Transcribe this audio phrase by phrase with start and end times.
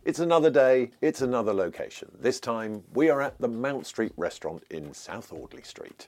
[0.05, 2.09] It's another day, it's another location.
[2.19, 6.07] This time we are at the Mount Street restaurant in South Audley Street.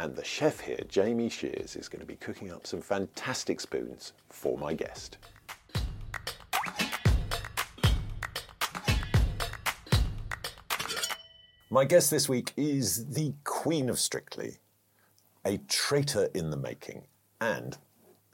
[0.00, 4.12] And the chef here, Jamie Shears, is going to be cooking up some fantastic spoons
[4.30, 5.18] for my guest.
[11.68, 14.58] My guest this week is the Queen of Strictly,
[15.44, 17.08] a traitor in the making,
[17.40, 17.76] and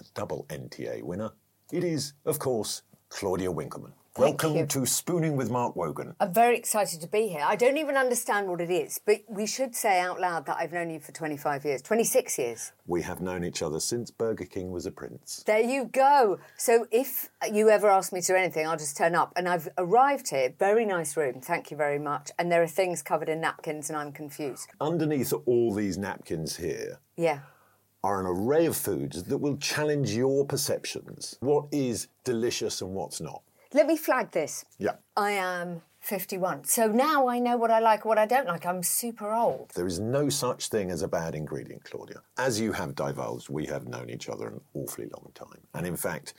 [0.00, 1.32] a double NTA winner.
[1.72, 3.94] It is, of course, Claudia Winkleman.
[4.16, 4.66] Thank Welcome you.
[4.66, 6.14] to Spooning with Mark Wogan.
[6.20, 7.42] I'm very excited to be here.
[7.44, 10.72] I don't even understand what it is, but we should say out loud that I've
[10.72, 12.72] known you for 25 years, 26 years.
[12.86, 15.42] We have known each other since Burger King was a prince.
[15.44, 16.38] There you go.
[16.56, 19.32] So if you ever ask me to do anything, I'll just turn up.
[19.34, 22.30] And I've arrived here, very nice room, thank you very much.
[22.38, 24.68] And there are things covered in napkins, and I'm confused.
[24.80, 27.40] Underneath all these napkins here Yeah.
[28.04, 31.36] are an array of foods that will challenge your perceptions.
[31.40, 33.42] What is delicious and what's not?
[33.74, 34.64] Let me flag this.
[34.78, 34.92] Yeah.
[35.16, 36.62] I am 51.
[36.64, 38.64] So now I know what I like what I don't like.
[38.64, 39.72] I'm super old.
[39.74, 42.22] There is no such thing as a bad ingredient, Claudia.
[42.38, 45.60] As you have divulged, we have known each other an awfully long time.
[45.74, 46.34] And in fact,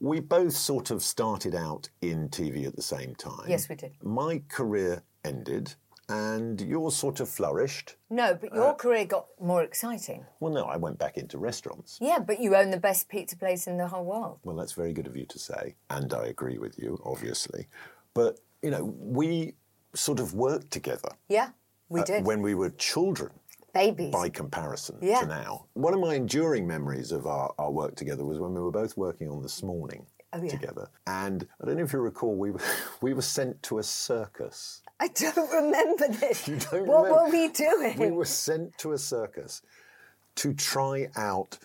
[0.00, 3.46] we both sort of started out in TV at the same time.
[3.48, 3.92] Yes, we did.
[4.02, 5.76] My career ended
[6.08, 7.96] and yours sort of flourished.
[8.10, 10.24] No, but your career got more exciting.
[10.40, 11.98] Well, no, I went back into restaurants.
[12.00, 14.38] Yeah, but you own the best pizza place in the whole world.
[14.44, 17.66] Well, that's very good of you to say, and I agree with you, obviously.
[18.14, 19.54] But, you know, we
[19.94, 21.50] sort of worked together Yeah,
[21.88, 22.24] we uh, did.
[22.24, 23.30] when we were children.
[23.74, 24.10] Babies.
[24.12, 25.20] by comparison Yeah.
[25.20, 25.66] to now.
[25.74, 28.96] One of my enduring memories of our, our work together was when we were both
[28.96, 30.50] working on This Morning Oh, yeah.
[30.50, 30.88] together.
[31.06, 32.60] And I don't know if you recall, we were,
[33.00, 34.82] we were sent to a circus.
[35.00, 36.46] I don't remember this.
[36.48, 37.24] You don't what remember?
[37.24, 37.98] were we doing?
[37.98, 39.62] We were sent to a circus
[40.36, 41.58] to try out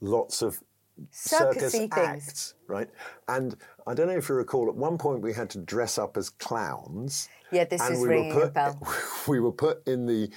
[0.00, 0.60] lots of
[1.10, 1.92] circus Circus-y things.
[2.28, 2.88] acts, right?
[3.28, 3.56] And
[3.86, 6.30] I don't know if you recall, at one point we had to dress up as
[6.30, 7.28] clowns.
[7.52, 8.94] Yeah, this and is we ringing a put, bell.
[9.28, 10.30] We were put in the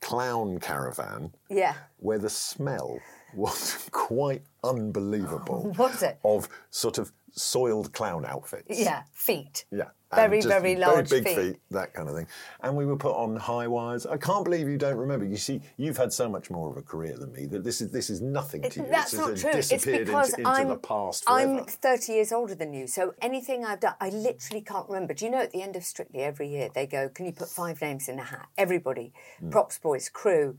[0.00, 1.74] clown caravan Yeah.
[1.98, 2.98] where the smell
[3.34, 5.72] was quite unbelievable.
[5.78, 6.18] Was it?
[6.24, 8.78] Of sort of soiled clown outfits.
[8.78, 9.64] Yeah, feet.
[9.70, 9.88] Yeah.
[10.14, 11.56] Very, very large big feet.
[11.72, 12.26] that kind of thing.
[12.62, 14.06] And we were put on high wires.
[14.06, 15.26] I can't believe you don't remember.
[15.26, 17.90] You see, you've had so much more of a career than me that this is
[17.90, 18.86] this is nothing to you.
[18.88, 19.50] That's This not has true.
[19.50, 23.14] It's disappeared because into, into I'm the past I'm 30 years older than you, so
[23.20, 25.12] anything I've done, I literally can't remember.
[25.12, 27.48] Do you know at the end of Strictly every year they go, "Can you put
[27.48, 29.50] five names in a hat?" Everybody, Hmm.
[29.50, 30.56] props boys, crew,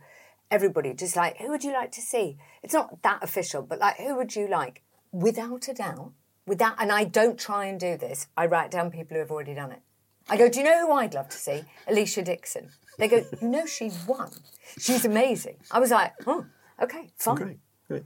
[0.49, 2.37] Everybody, just like, who would you like to see?
[2.63, 4.83] It's not that official, but like, who would you like?
[5.11, 6.13] Without a doubt,
[6.45, 8.27] without, and I don't try and do this.
[8.37, 9.81] I write down people who have already done it.
[10.29, 11.63] I go, do you know who I'd love to see?
[11.87, 12.69] Alesha Dixon.
[12.97, 14.31] They go, you know, she won.
[14.77, 15.57] She's amazing.
[15.71, 16.45] I was like, oh,
[16.81, 17.35] okay, fine.
[17.35, 18.03] Great, great.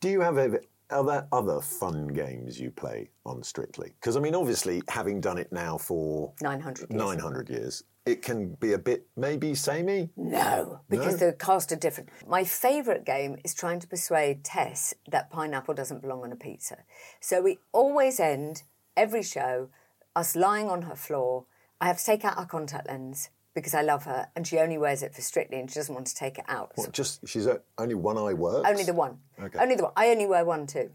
[0.00, 0.60] Do you have ever,
[0.90, 3.92] are there other fun games you play on Strictly?
[4.00, 7.00] Because I mean, obviously, having done it now for 900 years.
[7.00, 10.10] 900 years, it can be a bit maybe samey.
[10.16, 12.08] No, because the cast are different.
[12.26, 16.78] My favourite game is trying to persuade Tess that pineapple doesn't belong on a pizza.
[17.20, 18.62] So we always end
[18.96, 19.68] every show
[20.16, 21.44] us lying on her floor.
[21.80, 24.78] I have to take out our contact lens because I love her, and she only
[24.78, 26.72] wears it for Strictly, and she doesn't want to take it out.
[26.76, 28.68] What, just she's a, only one eye works.
[28.68, 29.18] Only the one.
[29.40, 29.58] Okay.
[29.58, 29.92] Only the one.
[29.96, 30.90] I only wear one too.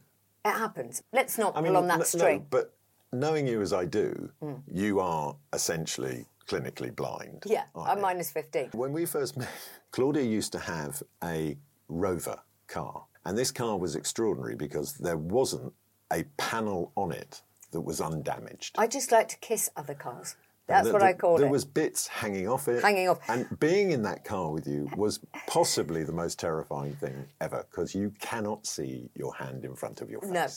[0.46, 1.04] It happens.
[1.12, 2.48] Let's not I pull on that no- no, string.
[2.50, 2.74] but
[3.14, 4.62] knowing you as I do, mm.
[4.72, 7.44] you are essentially clinically blind.
[7.46, 8.70] yeah, I'm minus 15.
[8.74, 9.50] When we first met,
[9.92, 11.58] Claudia used to have a
[11.88, 13.06] Rover car.
[13.26, 15.74] And this car was extraordinary because there wasn't
[16.12, 17.42] a panel on it
[17.72, 18.76] that was undamaged.
[18.78, 20.36] I just like to kiss other cars.
[20.68, 21.48] That's There- what there- I call There it.
[21.48, 22.82] There was bits hanging off it.
[22.82, 23.20] Hanging off.
[23.30, 27.94] And being in that car with you was possibly the most terrifying thing ever because
[27.94, 30.32] you cannot see your hand in front of your face.
[30.32, 30.48] no,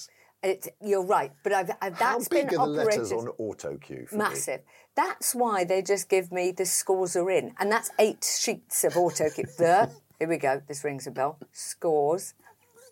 [0.46, 1.32] it, you're right.
[1.43, 3.02] But I've, I've, How big been are the operated.
[3.02, 4.06] letters on auto cue?
[4.12, 4.60] Massive.
[4.94, 8.96] That's why they just give me the scores are in, and that's eight sheets of
[8.96, 9.44] auto cue.
[9.58, 10.62] There, here we go.
[10.66, 11.38] This rings a bell.
[11.52, 12.34] Scores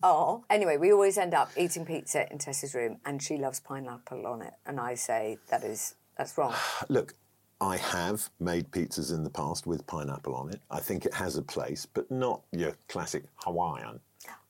[0.02, 0.42] are.
[0.50, 4.42] Anyway, we always end up eating pizza in Tess's room, and she loves pineapple on
[4.42, 6.54] it, and I say that is that's wrong.
[6.88, 7.14] Look,
[7.60, 10.60] I have made pizzas in the past with pineapple on it.
[10.70, 14.00] I think it has a place, but not your classic Hawaiian.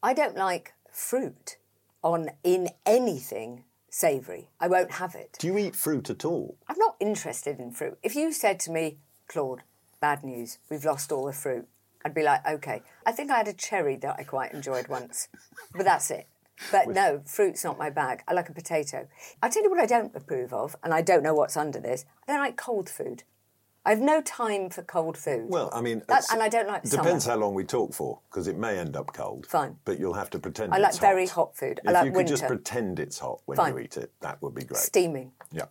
[0.03, 1.57] I don't like fruit
[2.05, 4.51] on in anything savoury.
[4.61, 5.37] I won't have it.
[5.41, 6.57] Do you eat fruit at all?
[6.69, 7.99] I'm not interested in fruit.
[8.03, 9.63] If you said to me, Claude,
[10.01, 11.67] bad news, we've lost all the fruit,
[12.05, 12.83] I'd be like, okay.
[13.07, 15.29] I think I had a cherry that I quite enjoyed once,
[15.75, 16.29] but that's it.
[16.71, 18.23] But no, fruit's not my bag.
[18.29, 19.09] I like a potato.
[19.43, 22.05] I'll tell you what I don't approve of, and I don't know what's under this.
[22.29, 23.25] I don't like cold food.
[23.87, 25.49] I have no time for cold food.
[25.49, 27.35] Well, I mean, That- and I don't like Depends summer.
[27.35, 29.47] how long we talk for, because it may end up cold.
[29.47, 29.79] Fine.
[29.85, 30.73] But you'll have to pretend.
[30.73, 31.35] I like very hot.
[31.49, 31.81] hot food.
[31.87, 33.75] I If like you could just pretend it's hot when Fine.
[33.75, 34.81] you eat it, that would be great.
[34.81, 35.33] Steaming.
[35.53, 35.67] Yeah.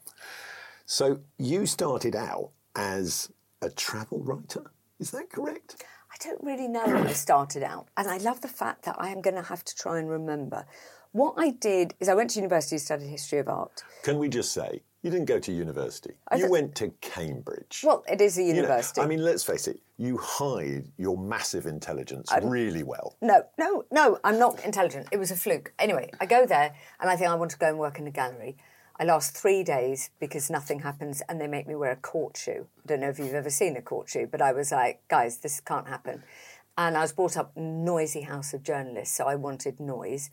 [0.86, 3.32] So you started out as
[3.62, 4.72] a travel writer.
[5.00, 5.84] Is that correct?
[6.12, 9.10] I don't really know when I started out, and I love the fact that I
[9.10, 10.66] am going to have to try and remember.
[11.12, 13.84] What I did is I went to university, studied history of art.
[14.04, 16.16] Can we just say you didn't go to university?
[16.30, 17.82] I you th- went to Cambridge.
[17.84, 19.02] Well, it is a You know, university.
[19.02, 19.80] I mean, let's face it.
[19.98, 23.16] You hide your massive intelligence really well.
[23.22, 25.08] No, no, no, I'm not intelligent.
[25.12, 25.74] It was a fluke.
[25.78, 28.12] Anyway, I go there and I think I want to go and work in a
[28.12, 28.56] gallery.
[28.98, 32.68] I last three days because nothing happens and they make me wear a court shoe.
[32.84, 35.38] I don't know if you've ever seen a court shoe, but I was like, guys,
[35.38, 36.24] this can't happen.
[36.78, 40.30] And I was brought up in a noisy house of journalists, so I wanted noise.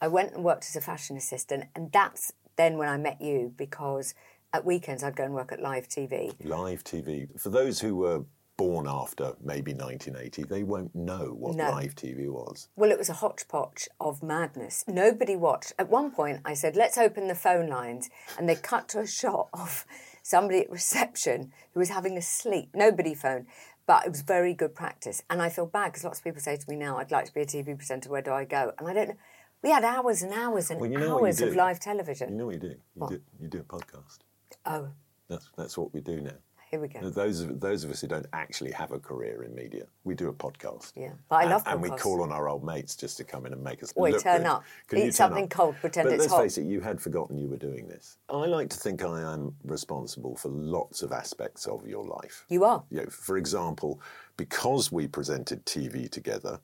[0.00, 3.52] I went and worked as a fashion assistant, and that's then when I met you
[3.56, 4.14] because
[4.52, 6.34] at weekends I'd go and work at live TV.
[6.44, 7.28] Live TV.
[7.40, 8.24] For those who were
[8.56, 11.70] born after maybe 1980, they won't know what No.
[11.70, 12.68] live TV was.
[12.76, 14.84] Well, it was a hodgepodge of madness.
[14.86, 15.72] Nobody watched.
[15.78, 18.10] At one point, I said, let's open the phone lines.
[18.38, 19.86] And they cut to a shot of
[20.22, 22.68] somebody at reception who was having a sleep.
[22.74, 23.46] Nobody phoned.
[23.86, 25.22] But it was very good practice.
[25.30, 27.32] And I feel bad because lots of people say to me now, I'd like to
[27.32, 28.10] be a TV presenter.
[28.10, 28.72] Where do I go?
[28.78, 29.16] And I don't know.
[29.62, 32.30] We had hours and hours and Well, you know hours of live television.
[32.30, 32.74] You know what you do?
[32.96, 34.18] You, do, you do a podcast.
[34.66, 34.88] oh,
[35.28, 36.30] That's, that's what we do now.
[36.70, 37.10] here we go.
[37.10, 40.28] Those of, those of us who don't actually have a career in media, we do
[40.28, 40.92] a podcast.
[40.96, 43.44] Yeah, but I and, love And we call on our old mates just to come
[43.44, 44.46] in and make us Oi, look turn good.
[44.46, 44.64] up.
[44.88, 45.50] Can Eat turn something up?
[45.50, 46.42] cold, pretend but it's let's hot.
[46.42, 48.16] face it, you had forgotten you were doing this.
[48.30, 52.46] I like to think I am responsible for lots of aspects of your life.
[52.48, 52.82] You are.
[52.90, 54.00] You know, for example,
[54.38, 56.60] because we presented TV together,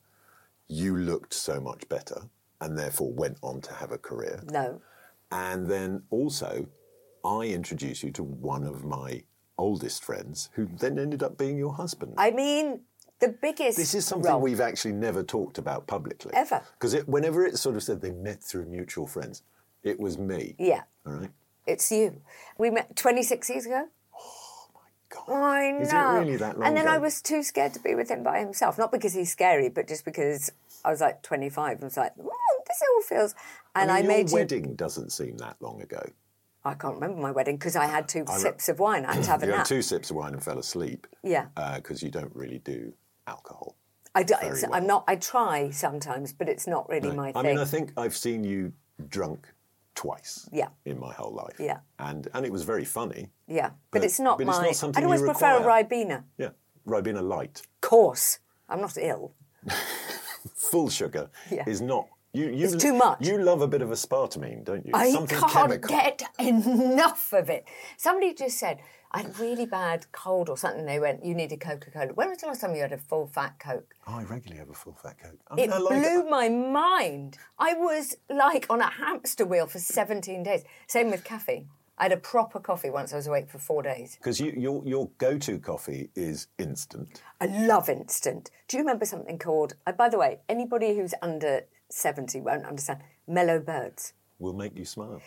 [0.67, 2.21] you looked so much better
[2.61, 4.43] and therefore went on to have a career.
[4.51, 4.81] No.
[5.31, 6.67] And then also,
[7.23, 9.23] I introduced you to one of my
[9.57, 12.13] oldest friends, who then ended up being your husband.
[12.17, 12.81] I mean,
[13.19, 13.77] the biggest.
[13.77, 16.31] this is something role- we've actually never talked about publicly.
[16.35, 16.61] Ever.
[16.73, 19.43] Because it, whenever it sort of said they met through mutual friends,
[19.83, 20.55] it was me.
[20.59, 21.31] Yeah, All right?
[21.65, 22.21] it's you.
[22.57, 23.87] We met 26 years ago.
[24.15, 25.33] Oh my God.
[25.33, 25.81] I know.
[25.81, 28.23] Is it really that long And then I was too scared to be with him
[28.23, 28.77] by himself.
[28.77, 30.51] Not because he's scary, but just because
[30.85, 32.13] I was like 25 and was like,
[32.77, 33.35] "Mm, this all feels.
[33.75, 34.43] And I, I mean, made your you.
[34.43, 36.03] wedding doesn't seem that long ago.
[36.65, 39.05] I can't remember my wedding because I had two sips of wine.
[39.05, 39.67] I had to have a You had nap.
[39.67, 41.07] two sips of wine and fell asleep.
[41.23, 41.45] Yeah.
[41.75, 42.91] Because you don't really do
[43.25, 43.75] alcohol.
[44.15, 44.73] I do, well.
[44.73, 45.03] I'm not.
[45.07, 47.37] I try sometimes, but it's not really my thing.
[47.45, 48.73] I mean, I think I've seen you
[49.07, 49.47] drunk
[49.93, 50.69] twice Yeah.
[50.85, 51.55] in my whole life.
[51.59, 51.79] Yeah.
[51.99, 53.29] And and it was very funny.
[53.47, 55.61] yeah, but, but- it's not but it's not something I'd always you prefer a.
[55.63, 56.23] Ribena.
[56.37, 56.49] Yeah.
[56.87, 57.61] Ribena light.
[57.81, 59.33] Course, I'm not ill.
[60.55, 61.63] Full sugar Yeah.
[61.67, 62.07] is not.
[62.37, 63.25] You, you, It's too much.
[63.25, 64.91] You love a bit of aspartame, don't you?
[64.93, 65.89] I Something can't chemical.
[65.89, 67.65] get enough of it.
[67.97, 68.79] Somebody just said,
[69.11, 70.85] I had a really bad cold or something.
[70.85, 72.13] They went, You needed Coca Cola.
[72.13, 73.95] When was the last time you had a full fat Coke?
[74.05, 75.39] Oh, I regularly have a full fat coke.
[75.49, 77.37] I It mean, like blew my mind.
[77.57, 80.63] I was like on a hamster wheel for 17 days.
[80.87, 81.69] Same with caffeine.
[81.97, 84.17] I had a proper coffee once I was awake for four days.
[84.17, 87.23] Because you, your, your go to coffee is instant.
[87.41, 88.51] I love instant.
[88.67, 93.01] Do you remember something called, uh, by the way, anybody who's under 70 won't understand,
[93.27, 94.13] mellow birds.
[94.39, 95.21] Will make you smile.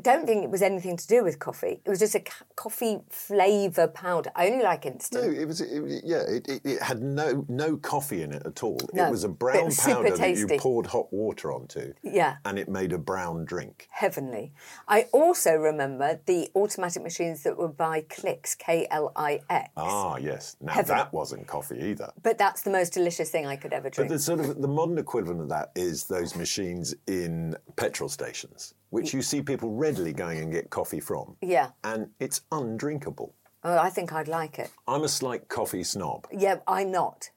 [0.00, 1.80] Don't think it was anything to do with coffee.
[1.84, 4.30] It was just a ca- coffee flavour powder.
[4.34, 5.22] I only like instant.
[5.24, 5.60] No, it was.
[5.60, 8.78] It, yeah, it, it, it had no no coffee in it at all.
[8.94, 11.92] No, it was a brown was powder that you poured hot water onto.
[12.02, 12.36] Yeah.
[12.46, 13.88] and it made a brown drink.
[13.90, 14.52] Heavenly.
[14.88, 19.70] I also remember the automatic machines that were by Klix, K L I X.
[19.76, 20.56] Ah, yes.
[20.60, 20.96] Now Heaven.
[20.96, 22.12] that wasn't coffee either.
[22.22, 24.10] But that's the most delicious thing I could ever But drink.
[24.10, 29.14] the sort of the modern equivalent of that is those machines in petrol stations, which
[29.14, 31.34] you see people readily going and get coffee from.
[31.40, 31.70] Yeah.
[31.82, 33.34] And it's undrinkable.
[33.64, 34.70] Oh, I think I'd like it.
[34.86, 36.26] I'm a slight coffee snob.
[36.30, 37.30] Yeah, I'm not.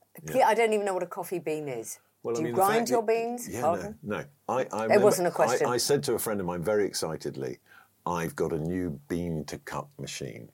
[0.44, 2.00] I don't even know what a coffee bean is.
[2.24, 3.48] Well, Do I you mean, the grind your beans?
[3.48, 3.98] Yeah, Pardon?
[4.04, 4.26] no, no.
[4.50, 5.68] I, I remember- wasn't a question.
[5.68, 7.60] I, I said to a friend of mine very excitedly,
[8.06, 10.50] "I've got a new bean to cup machine."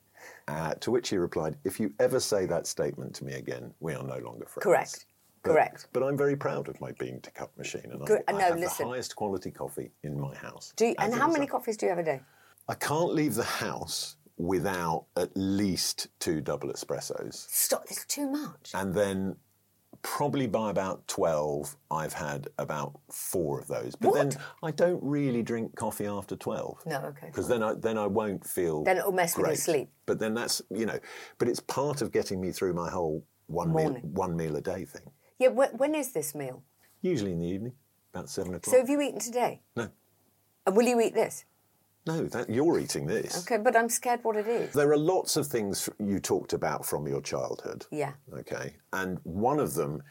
[0.46, 3.94] Uh, to which he replied, "If you ever say that statement to me again, we
[3.94, 5.06] are no longer friends." Correct.
[5.42, 5.88] But- Correct.
[5.92, 8.22] But I'm very proud of my bean to cup machine, and Good.
[8.28, 8.86] I, I No, have listen.
[8.86, 10.72] the highest quality coffee in my house.
[10.76, 12.20] Do you, and how many coffees do you have a day?
[12.68, 17.34] I can't leave the house without at least two double espressos.
[17.50, 18.70] Stop, this is too much.
[18.74, 19.36] And then
[20.02, 23.94] probably by about 12, I've had about four of those.
[23.96, 24.32] But then
[24.62, 26.86] I don't really drink coffee after 12.
[26.86, 28.84] No, okay, Because then I, then I won't feel.
[28.84, 29.90] Then it'll mess with your sleep.
[30.06, 30.98] But then that's, you know,
[31.38, 34.84] but it's part of getting me through my whole one meal, one meal a day
[34.84, 35.10] thing.
[35.42, 36.62] Yeah, wh- when is this meal?
[37.00, 37.72] Usually in the evening,
[38.14, 38.72] about seven o'clock.
[38.72, 39.60] So have you eaten today?
[39.76, 39.88] no,
[40.66, 41.44] And will you eat this?
[42.06, 43.38] no, that, you're eating this.
[43.42, 44.72] Okay, but I'm scared what it is.
[44.72, 47.86] There are lots of things you talked about from your childhood.
[47.90, 48.12] Yeah.
[48.32, 48.74] Okay.
[48.92, 50.02] And one of them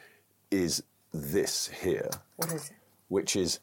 [0.51, 0.83] is
[1.13, 2.75] this here, What is it?
[3.07, 3.59] which is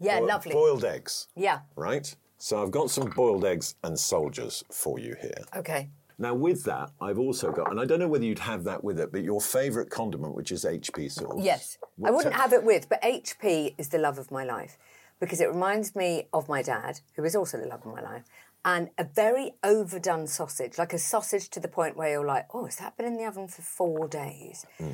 [0.00, 0.52] Yeah, boi- lovely.
[0.52, 1.28] boiled eggs.
[1.34, 1.60] Yeah.
[1.76, 2.14] Right?
[2.38, 5.44] So I've got some boiled eggs and soldiers for you here.
[5.56, 5.90] Okay.
[6.18, 8.98] Now, with that, I've also got, and I don't know whether you'd have that with
[8.98, 11.42] it, but your favourite condiment, which is HP sauce.
[11.42, 11.76] Yes.
[12.04, 14.78] I wouldn't have it with, but HP is the love of my life
[15.20, 18.24] because it reminds me of my dad, who is also the love of my life,
[18.64, 22.64] and a very overdone sausage, like a sausage to the point where you're like, oh,
[22.64, 24.66] has that been in the oven for four days?
[24.78, 24.90] Hmm.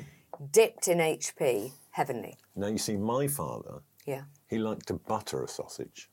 [0.50, 2.37] Dipped in HP, heavenly.
[2.57, 4.23] Now, you see, my father, Yeah.
[4.49, 6.11] he liked to butter a sausage.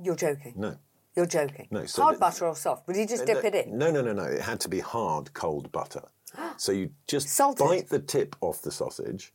[0.00, 0.54] You're joking.
[0.56, 0.76] No.
[1.16, 1.68] You're joking.
[1.70, 2.86] No, so Hard the- butter or soft?
[2.88, 3.78] Would you just uh, dip no, it in?
[3.78, 4.24] No, no, no, no.
[4.24, 6.02] It had to be hard, cold butter.
[6.56, 7.66] so you just Salted?
[7.66, 9.32] bite the tip off the sausage,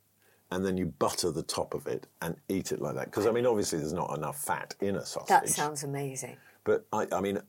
[0.51, 3.05] and then you butter the top of it and eat it like that.
[3.05, 5.29] Because I mean, obviously, there's not enough fat in a sausage.
[5.29, 6.37] That sounds amazing.
[6.63, 7.39] But I, I mean,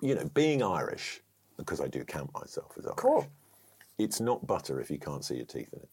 [0.00, 1.20] you know, being Irish,
[1.56, 2.96] because I do count myself as Irish.
[2.96, 3.26] Cool.
[3.98, 5.88] It's not butter if you can't see your teeth in it.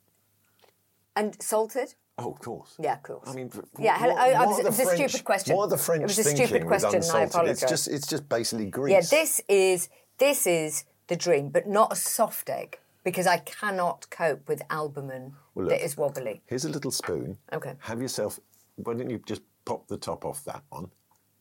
[1.16, 1.96] And salted?
[2.22, 2.76] Oh, of course.
[2.80, 3.28] Yeah, of course.
[3.30, 5.56] I mean, Yeah, what, I- I what was- it was the a stupid question.
[5.56, 7.50] What are the French It was a stupid question, I unsalted?
[7.52, 8.94] It's just, it's just basically grease.
[8.94, 14.10] Yeah, this is this is the dream, but not a soft egg because I cannot
[14.10, 15.70] cope with albumen Well, look.
[15.74, 16.42] that is wobbly.
[16.46, 17.38] Here's a little spoon.
[17.54, 17.74] Okay.
[17.80, 18.40] Have yourself.
[18.76, 20.92] Why don't you just pop the top off that one?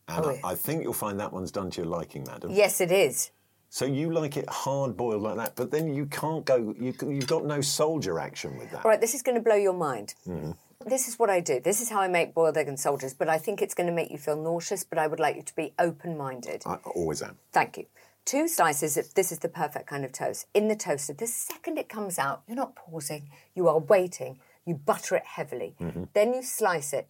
[0.07, 0.39] And Oh, I, yeah.
[0.45, 2.51] I think you'll find that one's done to your liking, madam.
[2.51, 3.31] Yes, it is.
[3.71, 6.73] So you like it hard boiled like that, but then you can't go.
[6.79, 8.83] You, you've got no soldier action with that.
[8.83, 10.15] All right, this is going to blow your mind.
[10.27, 10.51] Mm-hmm.
[10.85, 11.59] This is what I do.
[11.59, 13.93] This is how I make boiled egg and soldiers, but I think it's going to
[13.93, 16.63] make you feel nauseous, but I would like you to be open minded.
[16.65, 17.37] I always am.
[17.51, 17.85] Thank you.
[18.23, 20.45] Two slices of this is the perfect kind of toast.
[20.53, 24.39] In the toaster, the second it comes out, you're not pausing, you are waiting.
[24.65, 25.75] You butter it heavily.
[25.81, 26.03] Mm-hmm.
[26.13, 27.07] Then you slice it.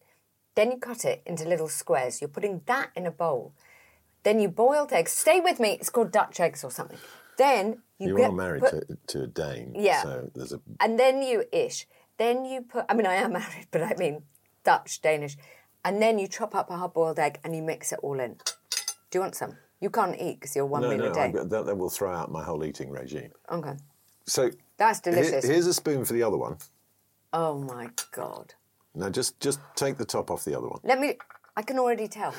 [0.56, 2.22] Then you cut it into little squares.
[2.22, 3.54] You're putting that in a bowl.
[4.24, 5.12] Then you boiled eggs.
[5.12, 5.72] Stay with me.
[5.80, 6.98] It's called Dutch eggs or something.
[7.38, 9.74] Then you You get, are married put- to, to a Dane.
[9.76, 10.02] Yeah.
[10.04, 10.62] So there's a.
[10.80, 11.86] and then you ish.
[12.20, 12.86] Then you put.
[12.88, 14.22] I mean, I am married, but I mean
[14.64, 15.36] Dutch, Danish.
[15.84, 18.34] And then you chop up a hard-boiled egg and you mix it all in.
[19.10, 19.56] Do you want some?
[19.80, 21.22] You can't eat because you're one No, meal no, a day.
[21.34, 23.32] I- that, that will throw out my whole eating regime.
[23.50, 23.74] Okay.
[24.26, 25.46] So That's here- delicious.
[25.46, 26.58] here's a spoon for the other one.
[27.32, 28.54] Oh my god.
[28.94, 30.80] Now just just take the top off the other one.
[30.84, 31.18] Let me.
[31.56, 32.34] I can already tell.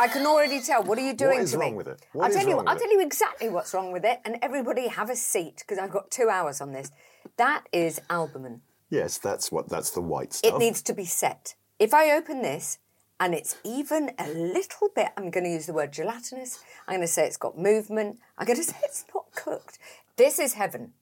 [0.00, 0.82] I can already tell.
[0.82, 1.66] What are you doing is to me?
[1.66, 2.04] wrong with it?
[2.12, 2.56] What I'll is tell you.
[2.58, 5.78] I'll with tell you exactly what's wrong with it, and everybody have a seat because
[5.78, 6.90] I've got two hours on this.
[7.36, 8.62] That is albumen.
[8.90, 10.54] Yes, that's what that's the white stuff.
[10.54, 11.54] It needs to be set.
[11.78, 12.78] If I open this
[13.18, 16.62] and it's even a little bit, I'm going to use the word gelatinous.
[16.86, 18.18] I'm going to say it's got movement.
[18.38, 19.78] I'm going to say it's not cooked.
[20.16, 20.92] This is heaven.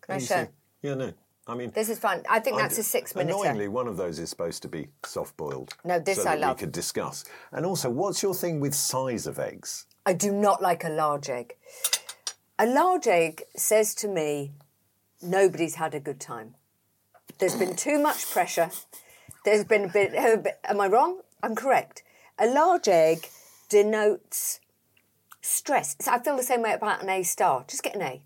[0.00, 0.48] Can I show?
[0.82, 1.12] Yeah, no.
[1.48, 2.24] I mean, This is fun.
[2.28, 3.30] I think that's a six-minute.
[3.30, 5.74] Annoyingly, one of those is supposed to be soft boiled.
[5.84, 6.56] No, this so I love.
[6.56, 7.24] We could discuss.
[7.52, 9.86] And also, what's your thing with size of eggs?
[10.04, 11.54] I do not like a large egg.
[12.58, 14.54] A large egg says to me,
[15.22, 16.56] nobody's had a good time.
[17.38, 18.70] There's been too much pressure.
[19.44, 20.14] There's been a bit.
[20.14, 21.20] a bit- Am I wrong?
[21.42, 22.02] I'm correct.
[22.38, 23.28] A large egg
[23.68, 24.60] denotes
[25.42, 25.96] stress.
[26.00, 27.64] So I feel the same way about an A star.
[27.68, 28.22] Just get an A.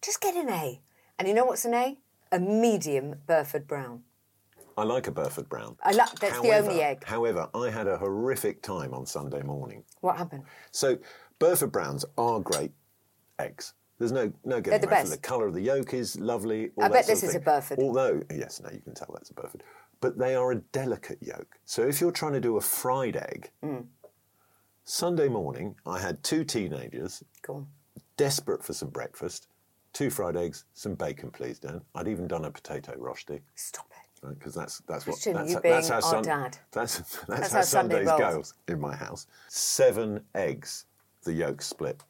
[0.00, 0.80] Just get an A.
[1.18, 1.98] And you know what's an A?
[2.30, 4.04] A medium Burford Brown.
[4.76, 5.76] I like a Burford Brown.
[5.82, 7.04] I like- that's the only egg.
[7.04, 9.84] However, I had a horrific time on Sunday morning.
[10.00, 10.44] What happened?
[10.70, 10.98] So,
[11.38, 12.72] Burford Browns are great
[13.38, 13.74] eggs.
[14.02, 15.10] There's no no getting They're the away from.
[15.10, 16.70] The colour of the yolk is lovely.
[16.74, 17.44] all I that bet sort this of is a thing.
[17.44, 17.78] Burford.
[17.78, 19.62] Although, yes, no, you can tell that's a Burford.
[20.00, 21.46] But they are a delicate yolk.
[21.64, 23.86] So if you're trying to do a fried egg, Mm.
[24.84, 27.66] Sunday morning I had two teenagers Go on.
[28.16, 29.46] desperate for some breakfast,
[29.92, 31.80] two fried eggs, some bacon, please, Dan.
[31.94, 33.40] I'd even done a potato rosti.
[33.54, 34.28] Stop it.
[34.38, 36.58] Because that's that's what Christian, that's, you being that's how our dad.
[36.72, 38.34] That's that's, That's how, how Sunday Sundays rolls.
[38.34, 39.26] goes in my house.
[39.48, 40.86] Seven eggs,
[41.24, 42.02] the yolk split.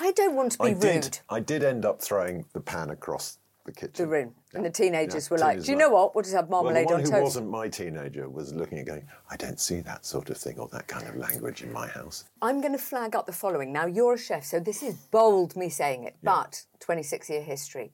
[0.00, 0.80] I don't want to be I rude.
[0.80, 1.20] did.
[1.28, 3.92] I did end up throwing the pan across the kitchen.
[3.96, 4.34] the room.
[4.54, 6.14] And the teenagers Yeah, were like, do you know what?
[6.14, 7.22] We'll just have marmalade Well, the one on who toast.
[7.22, 10.68] wasn't my teenager was looking and going, I don't see that sort of thing or
[10.68, 12.24] that kind of language in my house.
[12.40, 13.72] I'm going to flag up the following.
[13.72, 17.92] Now, you're a chef, so this is bold me saying it, but 26 year history.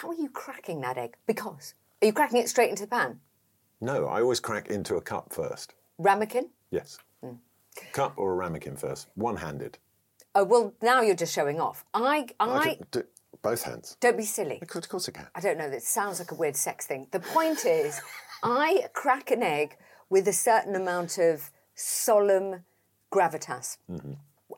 [0.00, 1.14] How are you cracking that egg?
[1.26, 1.74] Because.
[2.02, 3.20] Are you cracking it straight into the pan?
[3.80, 5.74] No, I always crack into a cup first.
[6.00, 6.48] Ramekin?
[6.70, 6.98] Yes.
[7.22, 7.34] Hmm.
[7.92, 9.78] Cup or a ramekin first, one handed.
[10.34, 11.84] Oh, well, now you're just showing off.
[11.94, 13.04] I, I, do,
[13.42, 13.96] both hands.
[14.00, 14.58] don't be silly.
[14.60, 15.26] Of course, of course I can.
[15.34, 17.06] I don't know, that sounds like a weird sex thing.
[17.12, 18.00] The point is,
[18.42, 19.76] I crack an egg
[20.10, 22.64] with a certain amount of solemn
[23.12, 23.78] gravitas.
[23.90, 24.12] Mm-hmm.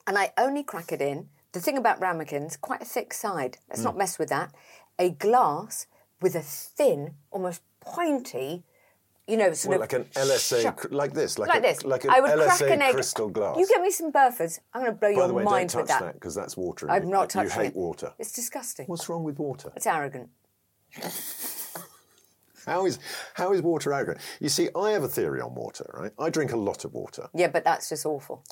[0.06, 1.28] And I only crack it in.
[1.52, 3.59] The thing about ramekins, quite a thick side.
[3.68, 3.85] Let's mm.
[3.85, 4.52] not mess with that.
[4.99, 5.87] A glass
[6.21, 8.64] with a thin, almost pointy,
[9.26, 11.85] you know, sort Well, of like an LSA, cr- like this, like, like a, this.
[11.85, 12.95] like an I would LSA crack an egg.
[12.95, 13.56] crystal glass.
[13.59, 15.80] You get me some Burfords, I'm going to blow By your the way, mind don't
[15.87, 16.04] touch that.
[16.04, 16.91] that because that's water.
[16.91, 17.08] I'm it.
[17.08, 17.76] not You hate it.
[17.76, 18.12] water.
[18.19, 18.86] It's disgusting.
[18.86, 19.73] What's wrong with water?
[19.75, 20.28] It's arrogant.
[22.67, 22.99] How is
[23.34, 24.19] how is water arrogant?
[24.41, 26.10] You see, I have a theory on water, right?
[26.19, 28.43] I drink a lot of water, Yeah, but that's just awful.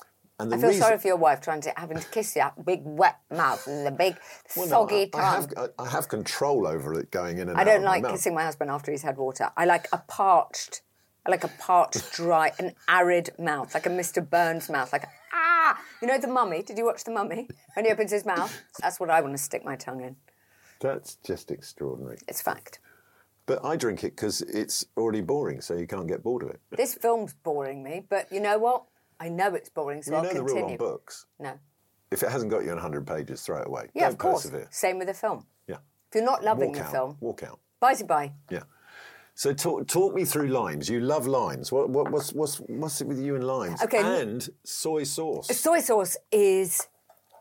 [0.41, 2.65] And the I feel reason sorry for your wife trying to having to kiss that
[2.65, 4.17] big wet mouth and the big
[4.57, 5.49] Well, soggy I, I tongue.
[5.57, 7.91] have I, I have control over it going in and I out I don't my
[7.91, 8.13] like mouth.
[8.13, 9.51] kissing my husband after he's had water.
[9.57, 10.83] I like a parched,
[11.27, 14.29] I like a parched, dry, an arid mouth, like a Mr.
[14.29, 15.79] Burns mouth, like ah.
[16.03, 16.63] You know the Mummy?
[16.63, 17.49] Did you watch the Mummy?
[17.75, 20.17] When he opens his mouth, that's what I want to stick my tongue in.
[20.81, 22.19] That's just extraordinary.
[22.29, 22.81] It's fact.
[23.47, 26.61] But I drink it because it's already boring, so you can't get bored of it.
[26.77, 28.85] This film's boring me, but you know what?
[29.21, 30.63] I know it's boring, so you I'll know the continue.
[30.63, 31.27] rule on books.
[31.39, 31.59] No.
[32.11, 33.89] If it hasn't got you in 100 pages, throw it away.
[33.95, 34.43] Yeah, Don't of course.
[34.43, 34.69] persevere.
[34.71, 35.47] Same with the film.
[35.67, 35.77] Yeah.
[36.09, 36.93] If you're not loving Walk the out.
[36.93, 37.59] film, Walk out.
[37.81, 38.33] bye bye.
[38.51, 38.63] Yeah.
[39.37, 40.89] So talk, talk me through limes.
[40.89, 41.73] You love limes.
[41.73, 43.83] What, what, what's, what's, what's it with you and limes?
[43.83, 43.99] Okay.
[44.23, 45.51] And soy sauce.
[45.51, 46.85] Uh, soy sauce is so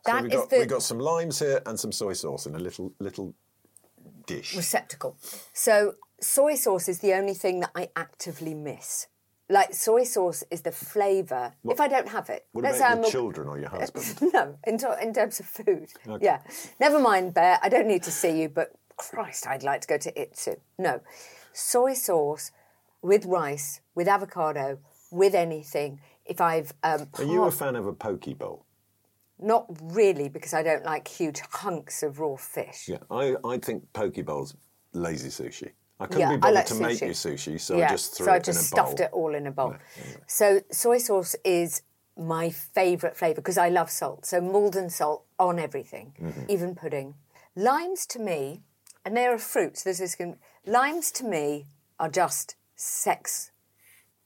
[0.06, 2.56] that we is got, the we got some limes here and some soy sauce in
[2.56, 3.36] a little little
[4.26, 4.56] dish.
[4.56, 5.18] receptacle.
[5.54, 9.08] So soy sauce is the only thing that I actively miss.
[9.50, 11.54] Like soy sauce is the flavour.
[11.66, 14.32] If I don't have it, What let's about say your I'm children or your husband?
[14.34, 15.90] no, in, to- in terms of food.
[16.22, 16.40] Yeah.
[16.80, 17.60] Never mind, Bear.
[17.62, 20.58] I don't need to see you, but Christ, I'd like to go to Itsu.
[20.78, 21.02] No.
[21.52, 22.52] Soy sauce
[23.02, 24.80] with rice, with avocado,
[25.12, 26.00] with anything.
[26.26, 26.72] If I've.
[26.84, 28.66] Um, Are you a fan of a poke bowl?
[29.40, 32.86] Not really, because I don't like huge hunks of raw fish.
[32.88, 34.56] Yeah, I, I think poke bowls
[34.94, 35.72] lazy sushi.
[36.00, 38.26] I couldn't Yeah, be bothered like to make you sushi, so yeah, I just threw
[38.26, 39.06] so I just in a stuffed bowl.
[39.06, 39.76] it all in a bowl.
[40.28, 41.82] So soy sauce is
[42.18, 44.26] my favourite flavour because I love salt.
[44.26, 46.46] So Maldon salt on everything, Mm-hmm.
[46.50, 47.16] even pudding.
[47.56, 48.62] Limes to me,
[49.06, 49.78] and they're a fruit.
[49.78, 50.16] So this.
[50.16, 51.66] con- Limes to me
[52.00, 53.52] are just sex.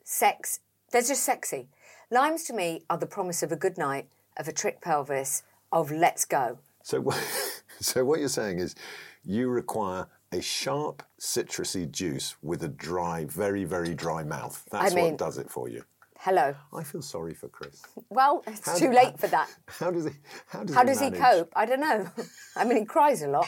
[0.04, 0.60] Sex.
[0.92, 1.68] They're just sexy.
[2.10, 5.92] Limes to me are the promise of a good night, of a trick pelvis, of
[5.92, 6.60] let's go.
[6.84, 7.04] So,
[7.82, 8.76] so what you're saying is,
[9.24, 14.63] you require a sharp citrusy juice with a dry, very very dry mouth.
[14.72, 15.84] That's mean- what does it for you.
[16.20, 16.56] Hello.
[16.74, 17.84] I feel sorry for Kris.
[18.10, 19.48] Well, it's How too do- late for that.
[19.68, 20.12] How does he?
[20.48, 21.54] How does How he does he cope?
[21.56, 22.10] I don't know.
[22.56, 23.48] I mean, he cries a lot.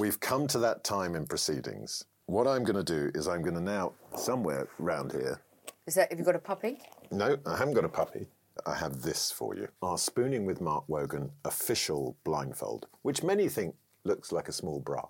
[0.00, 2.06] We've come to that time in proceedings.
[2.24, 5.42] What I'm going to do is I'm going to now, somewhere round here,
[5.86, 6.78] Is that, have you got a puppy?
[7.10, 8.26] no, I haven't got a puppy.
[8.64, 9.68] I have this for you.
[9.82, 15.06] Our Spooning with Mark Wogan official blindfold, which many think looks like a small bra.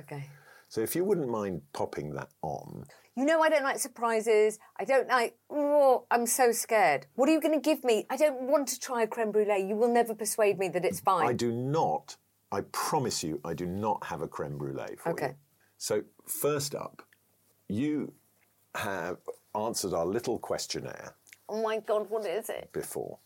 [0.00, 0.30] Okay.
[0.68, 2.84] So if you wouldn't mind popping that on,
[3.16, 4.58] You know I don't like surprises.
[4.80, 5.36] I don't like.
[5.50, 7.06] Oh, I'm so scared.
[7.14, 8.06] What are you going to give me?
[8.08, 9.66] I don't want to try a creme brulee.
[9.68, 11.26] You will never persuade me that it's fine.
[11.28, 12.16] I do not,
[12.54, 15.28] I promise you, I do not have a creme brulee for Okay.
[15.28, 15.34] you.
[15.76, 17.02] So, first up,
[17.68, 18.12] you
[18.76, 19.18] have
[19.54, 21.14] answered our little questionnaire
[21.48, 22.70] Oh my god, what is it?
[22.72, 23.18] before.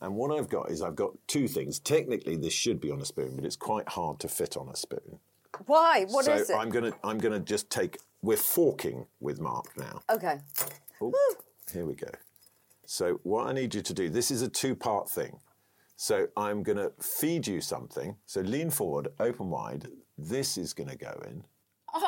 [0.00, 1.78] And what I've got is I've got two things.
[1.78, 4.76] Technically, this should be on a spoon, but it's quite hard to fit on a
[4.76, 5.18] spoon.
[5.66, 6.06] Why?
[6.08, 6.56] What so is it?
[6.56, 7.98] I'm gonna I'm gonna just take.
[8.22, 10.00] We're forking with Mark now.
[10.08, 10.38] Okay.
[11.02, 11.34] Oh,
[11.72, 12.10] here we go.
[12.86, 14.08] So what I need you to do.
[14.08, 15.38] This is a two-part thing.
[16.02, 18.16] So I'm gonna feed you something.
[18.24, 19.86] So lean forward, open wide.
[20.16, 21.44] This is gonna go in.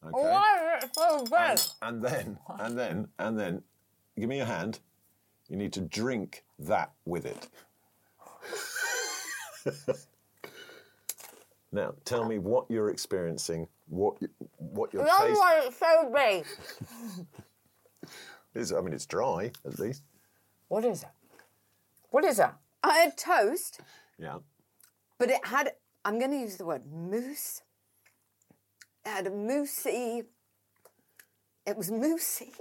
[0.00, 0.12] Okay.
[0.12, 1.58] Why is it so big?
[1.82, 3.62] And then, and then, and then,
[4.16, 4.78] give me your hand.
[5.48, 7.48] You need to drink that with it.
[11.72, 14.28] now, tell me what you're experiencing, what you,
[14.58, 16.46] what your That's taste why it's so big.
[18.54, 18.72] is.
[18.72, 20.04] I mean, it's dry at least.
[20.68, 21.08] What is it?
[22.10, 22.56] What is that?
[22.82, 23.80] I had toast,
[24.18, 24.38] Yeah.
[25.18, 25.72] but it had.
[26.04, 27.62] I'm going to use the word mousse.
[29.04, 30.22] It had a moussey.
[31.66, 32.52] It was moussey.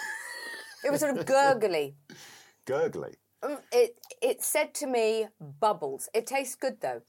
[0.84, 1.94] it was sort of gurgly.
[2.66, 3.14] Gurgly.
[3.42, 6.08] Um, It it said to me bubbles.
[6.12, 7.02] It tastes good though.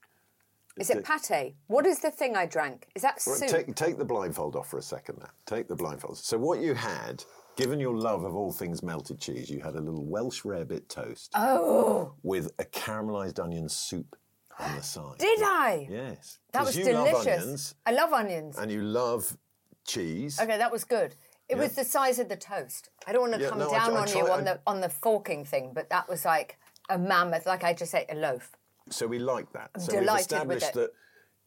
[0.77, 1.55] Is it pate?
[1.67, 2.87] What is the thing I drank?
[2.95, 3.49] Is that Right, soup?
[3.49, 5.29] take, take the blindfold off for a second now.
[5.45, 6.17] Take the blindfold.
[6.17, 9.81] So, what you had, given your love of all things melted cheese, you had a
[9.81, 14.15] little Welsh rarebit toast oh, with a caramelised onion soup
[14.59, 15.17] on the side.
[15.17, 15.87] did I?
[15.89, 16.39] Yes.
[16.53, 17.13] That 'Cause was you delicious.
[17.25, 18.57] love onions I love onions.
[18.57, 19.37] and you love
[19.85, 20.39] cheese.
[20.39, 21.15] Okay, that was good.
[21.49, 22.89] It was the size of the toast.
[23.05, 24.43] I don't want to Yeah, come no, I down I on try- you on I-
[24.43, 26.57] the on the forking thing, but that was like
[26.89, 27.45] a mammoth.
[27.45, 28.51] Like I just ate a loaf.
[28.89, 29.69] So we like that.
[29.79, 30.73] so delighted we've with established it.
[30.75, 30.91] that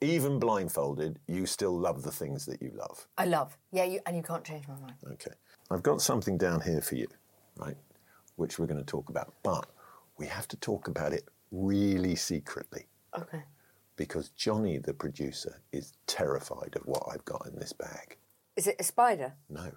[0.06, 3.08] even blindfolded, you still love the things that you love.
[3.16, 3.56] I love.
[3.72, 4.96] Yeah, you, and you can't change my mind.
[5.12, 5.32] Okay.
[5.70, 7.08] I've got something down here for you,
[7.56, 7.76] right?
[8.36, 9.32] Which we're going to talk about.
[9.42, 9.66] But
[10.18, 12.86] we have to talk about it really secretly
[13.18, 13.42] Okay.
[13.96, 18.16] because Johnny, the producer, is terrified of what I've got in this bag.
[18.56, 19.34] Is it a spider?
[19.48, 19.70] No.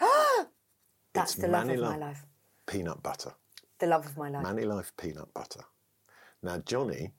[1.12, 2.24] That's It's the love of my life.
[2.66, 3.32] Peanut butter.
[3.78, 4.42] The love of my life.
[4.42, 5.60] Manny Life peanut butter.
[6.42, 7.12] Now, Johnny,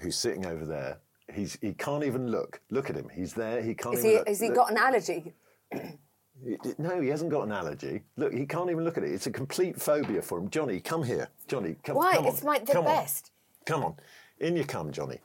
[0.00, 0.98] who's sitting over there,
[1.32, 2.60] he's he can't even look.
[2.70, 3.08] Look at him.
[3.08, 3.62] He's there.
[3.62, 4.18] He can't Is even he?
[4.18, 4.28] look.
[4.28, 5.32] Has he got an allergy?
[6.44, 8.02] He- No, he hasn't got an allergy.
[8.16, 9.12] Look, he can't even look at it.
[9.12, 10.50] It's a complete phobia for him.
[10.50, 11.28] Johnny, come here.
[11.46, 12.14] Johnny, come, Why?
[12.14, 12.32] come on.
[12.32, 12.94] It's my the come on.
[12.94, 13.30] best.
[13.66, 13.94] Come on.
[14.40, 15.20] In you come, Johnny.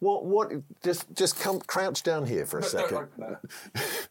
[0.00, 0.50] What, what,
[0.82, 3.06] just, just come, crouch down here for a second.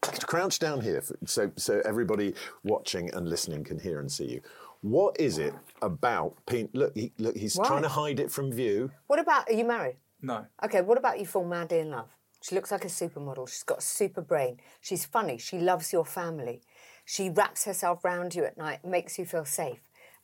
[0.26, 4.40] crouch down here for, so, so everybody watching and listening can hear and see you.
[4.80, 6.74] What is it about peanut?
[6.74, 7.66] Look, he, look, he's Why?
[7.66, 8.90] trying to hide it from view.
[9.06, 9.48] What about?
[9.48, 9.96] Are you married?
[10.22, 10.46] No.
[10.64, 10.80] Okay.
[10.80, 12.08] What about you fall madly in love?
[12.42, 13.48] She looks like a supermodel.
[13.48, 14.58] She's got a super brain.
[14.80, 15.38] She's funny.
[15.38, 16.60] She loves your family.
[17.04, 19.80] She wraps herself round you at night, makes you feel safe.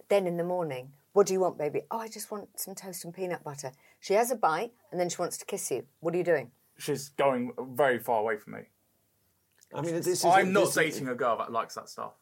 [0.08, 1.82] Then in the morning, what do you want, baby?
[1.90, 3.72] Oh, I just want some toast and peanut butter.
[4.00, 5.84] She has a bite and then she wants to kiss you.
[6.00, 6.50] What are you doing?
[6.76, 8.60] She's going very far away from me.
[9.74, 10.24] I mean, this is.
[10.24, 12.12] I'm not this- dating a girl that likes that stuff.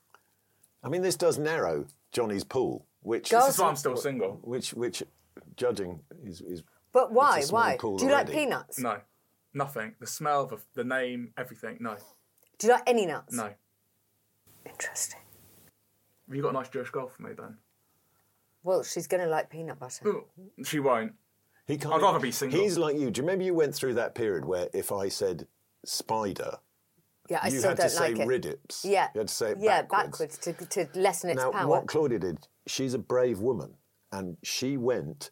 [0.82, 4.38] I mean, this does narrow Johnny's pool, which, Girls- That's why I'm still single.
[4.42, 5.02] which, which,
[5.56, 7.42] judging is, is But why?
[7.50, 7.76] Why?
[7.76, 8.78] Do you like peanuts?
[8.78, 9.00] No.
[9.56, 9.94] Nothing.
[9.98, 11.78] The smell, the, the name, everything.
[11.80, 11.96] No.
[12.58, 13.34] Do you like any nuts?
[13.34, 13.50] No.
[14.66, 15.20] Interesting.
[16.28, 17.56] Have you got a nice Jewish girl for me then?
[18.62, 20.04] Well, she's going to like peanut butter.
[20.62, 21.14] She won't.
[21.66, 22.60] He can't, I'd rather be single.
[22.60, 23.10] He's like you.
[23.10, 25.46] Do you remember you went through that period where if I said
[25.86, 26.58] spider,
[27.30, 28.28] Yeah, I you still had don't to say like it.
[28.28, 28.84] riddips.
[28.84, 29.08] Yeah.
[29.14, 30.36] You had to say it yeah, backwards.
[30.36, 31.66] backwards to, to lessen its now, power.
[31.66, 33.72] what Claudia did, she's a brave woman,
[34.12, 35.30] and she went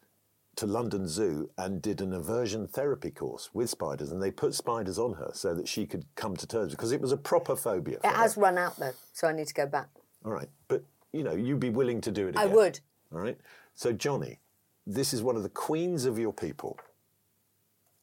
[0.55, 4.97] to London Zoo and did an aversion therapy course with spiders, and they put spiders
[4.97, 7.99] on her so that she could come to terms because it was a proper phobia.
[8.03, 8.41] It has her.
[8.41, 9.89] run out though, so I need to go back.
[10.23, 12.37] All right, but you know, you'd be willing to do it.
[12.37, 12.79] I would.
[13.13, 13.37] All right.
[13.73, 14.39] So, Johnny,
[14.85, 16.77] this is one of the queens of your people.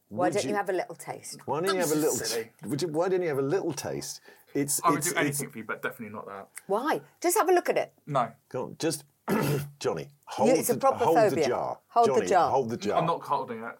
[0.09, 1.39] Why Would don't you, have a little taste?
[1.47, 2.15] Why don't you have a little?
[2.15, 2.51] Silly.
[2.67, 4.21] would you, why don't you have a little taste?
[4.55, 4.81] It's.
[4.85, 6.49] I would it's, do anything for you, but definitely not that.
[6.67, 7.01] Why?
[7.23, 7.93] Just have a look at it.
[8.07, 9.05] No, Go on, just
[9.79, 11.79] Johnny, hold, it's a the, proper hold the jar.
[11.89, 12.51] Hold the jar.
[12.51, 12.99] Hold the jar.
[12.99, 13.79] I'm not holding it.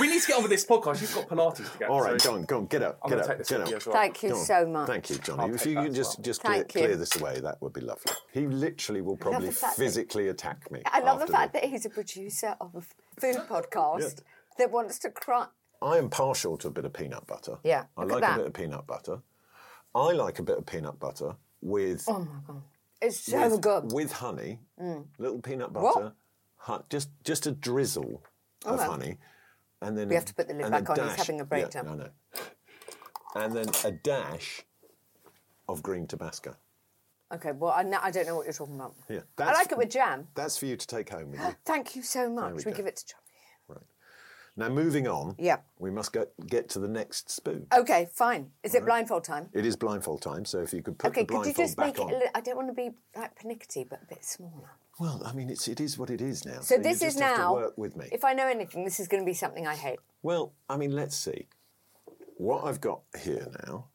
[0.00, 1.00] we need to get on with this podcast.
[1.00, 1.88] You've got Pilates to get.
[1.88, 3.60] All right, so go on, go on, get up, I'm get up, take this get
[3.60, 3.86] up.
[3.86, 3.94] well.
[3.94, 4.88] Thank you so much.
[4.88, 5.42] Thank you, Johnny.
[5.42, 6.24] I'll if you can just well.
[6.24, 8.12] just clear, clear this away, that would be lovely.
[8.32, 10.82] He literally will probably the fact that- physically attack me.
[10.86, 11.62] I love the fact this.
[11.62, 12.82] that he's a producer of a
[13.20, 14.20] food podcast
[14.58, 15.46] that wants to cry.
[15.80, 17.58] I am partial to a bit of peanut butter.
[17.62, 19.18] Yeah, I look at like a bit of peanut butter.
[19.94, 22.62] I like a bit of peanut butter with Oh my god,
[23.00, 23.92] it's so with, good.
[23.92, 25.04] with honey, mm.
[25.18, 26.12] little peanut butter,
[26.56, 28.22] hu- just just a drizzle
[28.64, 28.88] oh, of Okay.
[28.88, 29.18] honey,
[29.82, 31.84] and then We a- have to put the lid back on, he's having a breakdown.
[31.86, 32.10] Yeah, I know.
[33.34, 34.62] And then a dash
[35.68, 36.56] of green Tabasco.
[37.34, 38.94] Okay, well I, I don't know what you're talking about.
[39.08, 40.28] Yeah, I like it with jam.
[40.34, 41.54] That's for you to take home with you.
[41.64, 42.54] Thank you so much.
[42.54, 43.22] we We, give it to Johnny.
[44.58, 45.34] Now, moving on.
[45.38, 45.58] Yeah.
[45.78, 47.66] We must go, get to the next spoon.
[47.76, 48.50] Okay, fine.
[48.62, 49.50] Is it blindfold time?
[49.52, 51.86] It is blindfold time, so if you could put Okay, the could you just back
[51.88, 52.08] make it on.
[52.08, 54.70] a little, I don't want to be like pernickety, but a bit smaller.
[54.98, 56.60] Well, I mean, it's, it is what it is now.
[56.60, 58.08] So, you this is now, work with me.
[58.12, 59.98] if I know anything, this is going to be something I hate.
[60.22, 61.48] Well, I mean, let's see.
[62.38, 63.88] What I've got here now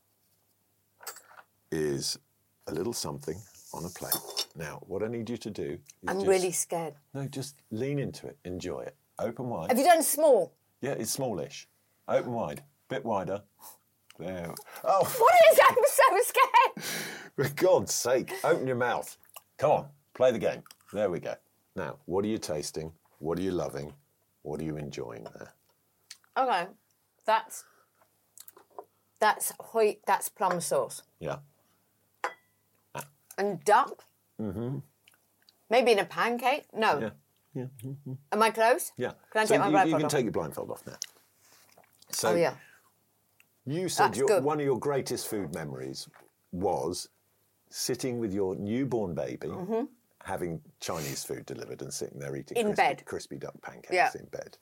[1.72, 2.20] is
[2.68, 3.38] a little something
[3.74, 4.14] on a plate.
[4.56, 5.64] Now, what I need you to do
[6.04, 6.94] is I'm just- really scared.
[7.16, 8.38] No, just lean into it.
[8.46, 8.96] Enjoy it.
[9.22, 9.70] Open wide.
[9.70, 10.54] Have you done small?
[10.82, 11.68] Yeah, it's smallish.
[12.08, 12.64] Open wide.
[12.90, 13.42] Bit wider.
[14.18, 14.54] There.
[14.84, 15.76] Oh, What is that?
[15.78, 16.34] I'm so
[16.84, 16.86] scared.
[17.36, 19.16] for God's sake, open your mouth.
[19.58, 20.64] Come on, play the game.
[20.92, 21.36] There we go.
[21.76, 22.92] Now, what are you tasting?
[23.20, 23.94] What are you loving?
[24.42, 25.54] What are you enjoying there?
[26.36, 26.68] Okay,
[27.26, 27.64] that's
[29.20, 31.38] that's hoi, that's plum sauce Yeah.
[33.38, 34.04] and duck.
[34.42, 34.80] Mm-hmm.
[35.70, 36.66] Maybe in a pancake.
[36.74, 37.00] No.
[37.00, 37.10] Yeah.
[37.54, 37.66] Yeah.
[38.32, 38.92] Am I close?
[38.98, 39.12] Yeah.
[39.32, 40.12] Can I so take my you, blindfold you can off?
[40.12, 40.96] take your blindfold off now.
[42.12, 42.54] So Oh yeah.
[43.66, 46.08] you said your, one of your greatest food memories
[46.52, 47.10] was
[47.70, 49.52] sitting with your newborn baby,
[50.24, 52.70] having Chinese food delivered and sitting there eating Mm-hmm.
[52.70, 53.06] In crispy, bed.
[53.06, 54.12] crispy duck pancakes Yeah.
[54.18, 54.58] in bed.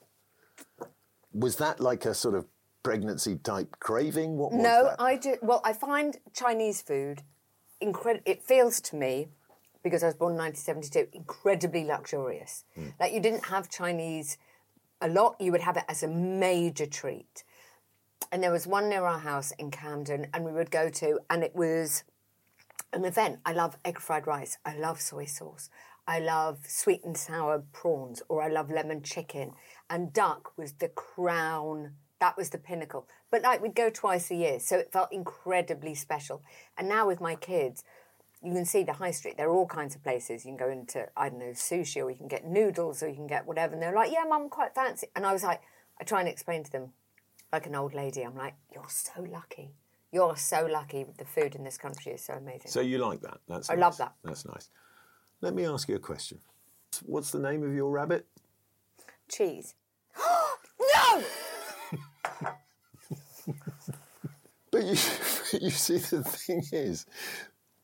[1.32, 2.46] Was that like a sort of
[2.82, 4.36] pregnancy type craving?
[4.36, 5.00] What was No, that?
[5.00, 5.36] I do.
[5.42, 7.22] Well, I find Chinese food
[7.80, 8.22] incredible.
[8.26, 9.28] It feels to me,
[9.82, 12.64] because I was born in 1972, incredibly luxurious.
[12.74, 12.88] Hmm.
[12.98, 14.38] Like you didn't have Chinese
[15.00, 15.36] a lot.
[15.40, 17.44] You would have it as a major treat.
[18.32, 21.42] And there was one near our house in Camden, and we would go to, and
[21.42, 22.04] it was
[22.92, 23.40] an event.
[23.44, 24.58] I love egg fried rice.
[24.64, 25.68] I love soy sauce.
[26.06, 29.52] I love sweet and sour prawns, or I love lemon chicken.
[29.88, 31.92] And duck was the crown.
[32.20, 33.08] That was the pinnacle.
[33.30, 36.42] But like we'd go twice a year, so it felt incredibly special.
[36.76, 37.84] And now with my kids,
[38.42, 39.36] you can see the high street.
[39.36, 40.44] There are all kinds of places.
[40.44, 43.14] You can go into, I don't know, sushi, or you can get noodles, or you
[43.14, 43.74] can get whatever.
[43.74, 45.08] And they're like, yeah, mum, quite fancy.
[45.14, 45.60] And I was like,
[46.00, 46.92] I try and explain to them,
[47.52, 49.72] like an old lady, I'm like, you're so lucky.
[50.12, 51.04] You're so lucky.
[51.18, 52.70] The food in this country is so amazing.
[52.70, 53.38] So you like that?
[53.46, 53.80] That's I nice.
[53.80, 54.14] love that.
[54.24, 54.70] That's nice.
[55.40, 56.38] Let me ask you a question.
[57.04, 58.26] What's the name of your rabbit?
[59.28, 59.74] Cheese.
[60.94, 61.22] no!
[64.70, 64.90] But you,
[65.60, 67.06] you see, the thing is,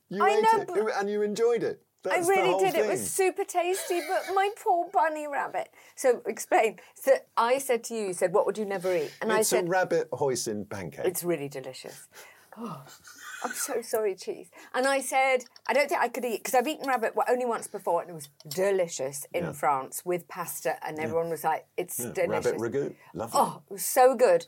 [0.09, 1.83] you I ate know, it but- and you enjoyed it.
[2.05, 2.75] I That's the really did.
[2.77, 5.71] It was super tasty, but my poor bunny rabbit.
[5.97, 6.79] So explain.
[6.95, 9.11] So I said to you, you said, what would you never eat?
[9.21, 11.05] And I It's said, a rabbit hoisin pancake.
[11.05, 12.07] it's really delicious.
[12.57, 12.85] Oh,
[13.43, 14.51] I'm so sorry, cheese.
[14.73, 17.67] And I said, I don't think I could eat because I've eaten rabbit only once
[17.67, 19.53] before, and it was delicious in Yeah.
[19.53, 22.95] France with pasta, and everyone was like, "It's Yeah, delicious." rabbit ragout.
[23.15, 23.39] Lovely.
[23.41, 24.47] Oh, it was so good.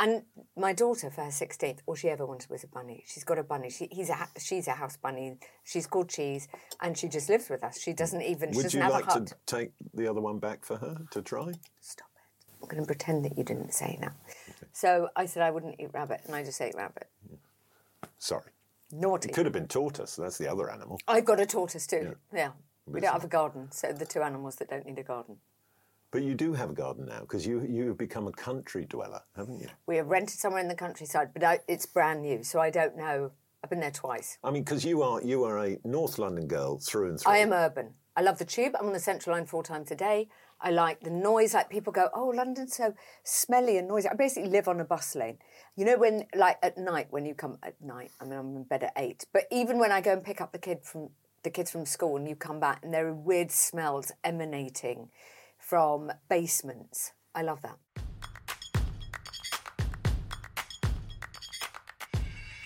[0.00, 0.22] And
[0.56, 3.02] my daughter, for her 16th, all she ever wanted was a bunny.
[3.06, 3.68] She's got a bunny.
[3.68, 5.38] She, he's a, she's a house bunny.
[5.64, 6.46] She's called Cheese,
[6.80, 7.80] and she just lives with us.
[7.80, 8.50] She doesn't even.
[8.50, 11.52] Would doesn't you like to take the other one back for her to try?
[11.80, 12.62] Stop it.
[12.62, 14.12] I'm going to pretend that you didn't say that.
[14.72, 17.08] So I said I wouldn't eat rabbit, and I just ate rabbit.
[18.18, 18.52] Sorry.
[18.92, 19.30] Naughty.
[19.30, 20.14] It could have been tortoise.
[20.14, 21.00] That's the other animal.
[21.08, 22.16] I've got a tortoise too.
[22.32, 22.52] Yeah.
[22.86, 25.36] We don't have a garden, so the two animals that don't need a garden.
[26.10, 29.20] But you do have a garden now because you you have become a country dweller,
[29.36, 29.68] haven't you?
[29.86, 32.96] We have rented somewhere in the countryside, but I, it's brand new, so I don't
[32.96, 33.32] know.
[33.62, 34.38] I've been there twice.
[34.42, 37.32] I mean, because you are you are a North London girl through and through.
[37.32, 37.94] I am urban.
[38.16, 38.74] I love the tube.
[38.78, 40.28] I'm on the Central Line four times a day.
[40.60, 41.54] I like the noise.
[41.54, 44.08] Like people go, oh, London's so smelly and noisy.
[44.08, 45.38] I basically live on a bus lane.
[45.76, 48.10] You know when, like at night, when you come at night.
[48.20, 49.24] I mean, I'm in bed at eight.
[49.32, 51.10] But even when I go and pick up the kid from
[51.44, 55.10] the kids from school, and you come back, and there are weird smells emanating
[55.68, 57.12] from basements.
[57.34, 57.76] I love that.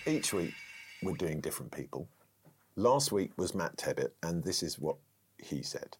[0.07, 0.53] Each week,
[1.01, 2.07] we're doing different people.
[2.77, 4.95] Last week was Matt Tebbutt, and this is what
[5.37, 5.97] he said.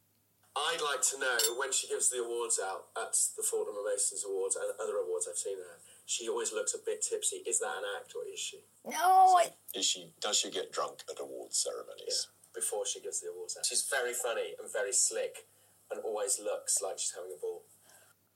[0.55, 4.23] I'd like to know when she gives the awards out at the Fortnum and Masons
[4.25, 5.79] Awards and other awards I've seen her.
[6.05, 7.37] She always looks a bit tipsy.
[7.45, 8.59] Is that an act or is she?
[8.85, 10.13] No, I, Is she?
[10.21, 12.27] Does she get drunk at awards ceremonies?
[12.27, 13.65] Yeah, Before she gives the awards out.
[13.65, 15.47] She's very funny and very slick
[15.93, 17.63] and always looks like she's having a ball.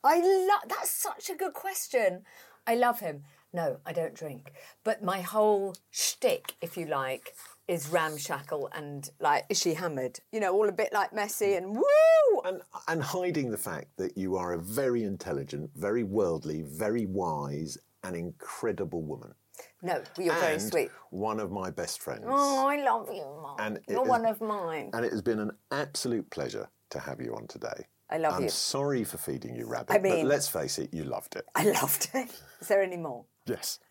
[0.03, 0.69] I love.
[0.69, 2.23] That's such a good question.
[2.65, 3.23] I love him.
[3.53, 4.51] No, I don't drink.
[4.83, 7.33] But my whole shtick, if you like,
[7.67, 10.19] is ramshackle and like is she hammered?
[10.31, 12.41] You know, all a bit like messy and woo.
[12.45, 17.77] And and hiding the fact that you are a very intelligent, very worldly, very wise,
[18.03, 19.33] and incredible woman.
[19.81, 20.91] No, you're very sweet.
[21.09, 22.25] One of my best friends.
[22.27, 23.59] Oh, I love you, Mark.
[23.59, 24.91] And You're is- one of mine.
[24.93, 27.87] And it has been an absolute pleasure to have you on today.
[28.09, 28.35] I love it.
[28.37, 28.49] I'm you.
[28.49, 31.45] sorry for feeding you rabbit, I mean- but let's face it, you loved it.
[31.55, 32.29] I loved it.
[32.61, 33.25] Is there any more?
[33.45, 33.79] Yes.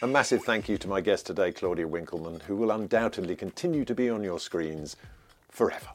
[0.00, 3.94] A massive thank you to my guest today, Claudia Winkleman, who will undoubtedly continue to
[3.96, 4.94] be on your screens
[5.50, 5.88] forever.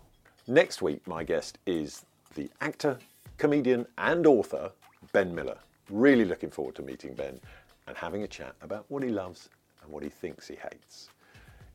[0.45, 2.03] Next week, my guest is
[2.35, 2.97] the actor,
[3.37, 4.71] comedian, and author,
[5.13, 5.57] Ben Miller.
[5.89, 7.39] Really looking forward to meeting Ben
[7.87, 9.47] and having a chat about what he loves
[9.81, 11.07] and what he thinks he hates.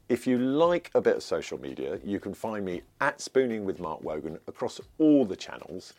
[0.08, 3.78] If you like a bit of social media, you can find me at Spooning with
[3.78, 5.92] Mark Wogan across all the channels,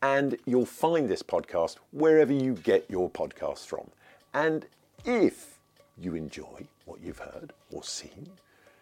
[0.00, 3.90] and you'll find this podcast wherever you get your podcasts from.
[4.32, 4.64] And
[5.04, 5.58] if
[5.98, 8.26] you enjoy what you've heard or seen,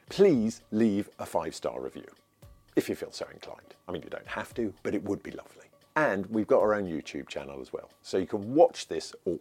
[0.08, 2.06] please leave a five star review
[2.76, 3.74] if you feel so inclined.
[3.88, 5.66] I mean, you don't have to, but it would be lovely.
[5.96, 9.40] And we've got our own YouTube channel as well, so you can watch this all.